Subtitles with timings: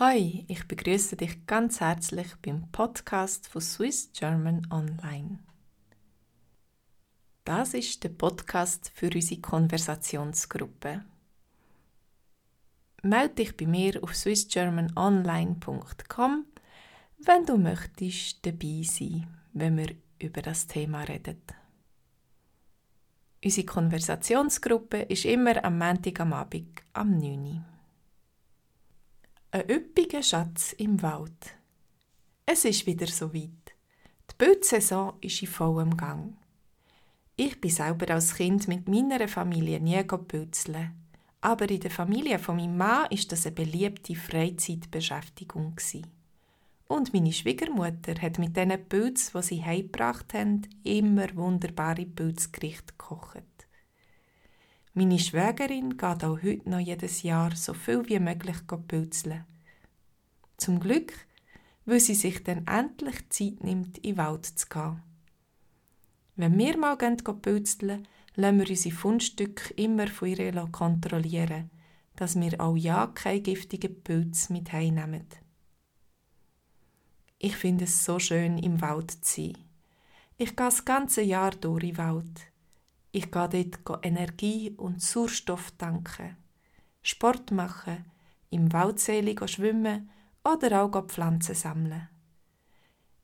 [0.00, 5.40] Hi, ich begrüße dich ganz herzlich beim Podcast von Swiss German Online.
[7.44, 11.04] Das ist der Podcast für unsere Konversationsgruppe.
[13.02, 16.44] Melde dich bei mir auf swissgermanonline.com,
[17.24, 21.42] wenn du möchtest dabei sein, wenn wir über das Thema reden.
[23.44, 27.77] Unsere Konversationsgruppe ist immer am Montag am Abend am 9 Uhr.
[29.50, 31.56] Ein üppiger Schatz im Wald.
[32.44, 33.72] Es ist wieder so weit.
[34.30, 36.36] Die Pilzsaison ist in vollem Gang.
[37.34, 40.92] Ich bin selber als Kind mit meiner Familie nie pilzeln.
[41.40, 45.76] Aber in der Familie von meinem Mann ist das eine beliebte Freizeitbeschäftigung.
[46.86, 53.57] Und meine Schwiegermutter hat mit diesen Pilzen, die sie heimgebracht haben, immer wunderbare Pilzgerichte gekocht.
[54.98, 58.56] Meine Schwägerin geht auch heute noch jedes Jahr so viel wie möglich
[58.88, 59.44] pilzeln.
[60.56, 61.12] Zum Glück,
[61.84, 65.00] weil sie sich dann endlich Zeit nimmt, in den Wald zu gehen.
[66.34, 71.70] Wenn wir mal pilzeln, lassen wir unsere Fundstücke immer von ihr kontrollieren,
[72.16, 75.28] dass wir auch ja keine giftigen Pilze mit heimnehmen.
[77.38, 79.58] Ich finde es so schön, im Wald zu sein.
[80.38, 82.48] Ich gehe das ganze Jahr durch in den Wald.
[83.10, 86.36] Ich gehe dort Energie und Sauerstoff tanken,
[87.02, 88.04] Sport machen,
[88.50, 90.10] im Waldsee schwimmen
[90.44, 92.08] oder auch Pflanzen sammeln.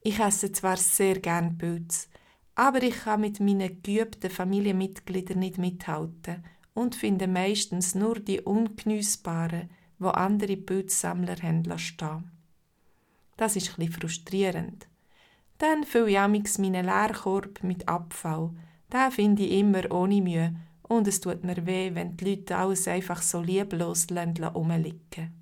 [0.00, 2.08] Ich esse zwar sehr gern Pilze,
[2.54, 9.70] aber ich kann mit meinen geübten Familienmitgliedern nicht mithalten und finde meistens nur die ungenießbaren,
[9.98, 12.30] wo andere Pilzsammler haben stehen.
[13.36, 14.86] Das ist etwas frustrierend.
[15.58, 18.50] Dann fülle ich meinen Leerkorb mit Abfall,
[18.94, 22.86] den finde ich immer ohne Mühe und es tut mir weh, wenn die Leute alles
[22.86, 25.32] einfach so lieblos rumliegen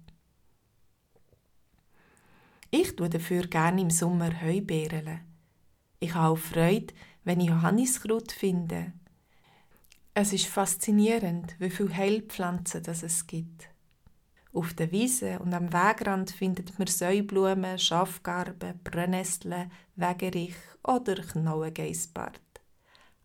[2.71, 5.21] Ich tue dafür gerne im Sommer Heubeeren.
[6.01, 8.95] Ich habe auch Freude, wenn ich Johanniskraut finde.
[10.15, 13.69] Es ist faszinierend, wie viele Heilpflanzen das es gibt.
[14.55, 22.52] Auf der Wiese und am Wegrand findet man Säublumen, Schafgarben, Brennnessel, Wegerich oder Knollengeissbart.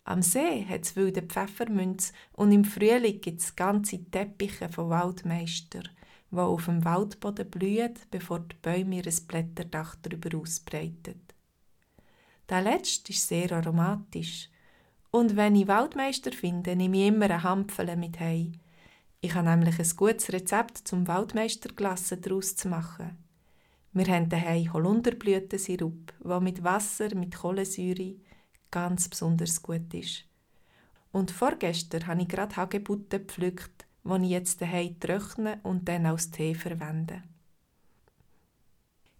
[0.08, 5.84] Am See hat es wilde Pfeffermünz und im Frühling gibt es ganze Teppiche von Waldmeister,
[6.32, 11.20] die auf dem Waldboden blühen, bevor die Bäume ihr Blätterdach darüber ausbreiten.
[12.48, 14.50] Der letzte ist sehr aromatisch.
[15.12, 18.54] Und wenn ich Waldmeister finde, nehme ich immer eine Hampfele mit heim.
[19.20, 23.18] Ich habe nämlich ein gutes Rezept zum Waldmeisterglasse daraus zu machen.
[23.92, 28.16] Wir haben daheim Holunderblütensirup, der mit Wasser, mit Kohlensäure,
[28.72, 30.24] ganz besonders gut ist.
[31.12, 36.32] Und vorgestern habe ich gerade Hagebutten gepflückt, die ich jetzt daheim trockne und dann als
[36.32, 37.24] Tee verwende.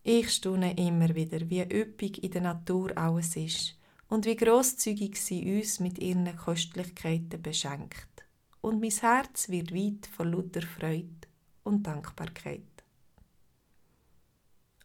[0.04, 3.78] Ich staune immer wieder, wie üppig in der Natur alles ist
[4.10, 8.08] und wie großzügig sie uns mit ihren Köstlichkeiten beschenkt.
[8.62, 11.28] Und mein Herz wird weit von lauter Freude
[11.64, 12.62] und Dankbarkeit.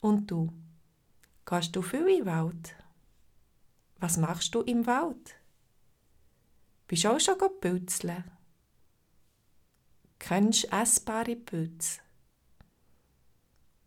[0.01, 0.53] Und du?
[1.47, 2.75] Gehst du viel in den Wald?
[4.03, 5.37] Was machst du im Wald?
[6.89, 8.25] Bist du auch schon pilzeln?
[10.19, 12.01] Kennst du essbare Pilze?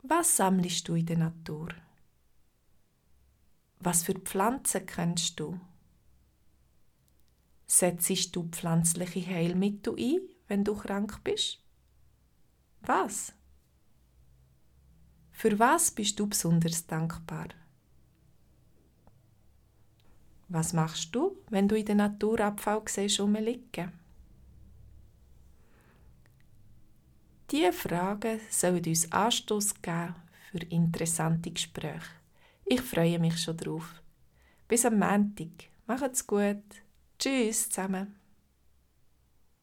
[0.03, 1.67] Was sammelst du in der Natur?
[3.79, 5.59] Was für Pflanzen kennst du?
[7.65, 11.59] Setzest du pflanzliche Heilmittel ein, wenn du krank bist?
[12.83, 13.33] Was?
[15.33, 17.49] Für was bist du besonders dankbar?
[20.47, 23.91] Was machst du, wenn du in der Natur Abfall siehst rumliegen?
[27.51, 30.15] Diese Fragen sollen uns Anstoß geben
[30.51, 32.01] für interessante Gespräche.
[32.65, 34.01] Ich freue mich schon drauf.
[34.67, 35.69] Bis am Montag.
[35.85, 36.63] Macht's gut.
[37.19, 38.15] Tschüss zusammen.